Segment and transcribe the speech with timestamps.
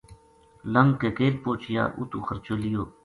[0.73, 2.83] لنگھ کے کیل پوہچیا اُتو خرچو لیو